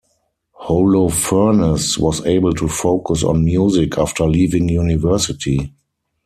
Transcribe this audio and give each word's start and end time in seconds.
Holofernes 0.61 1.99
was 1.99 2.25
able 2.25 2.53
to 2.53 2.67
focus 2.67 3.23
on 3.23 3.45
music 3.45 3.99
after 3.99 4.25
leaving 4.27 4.67
university. 4.67 5.75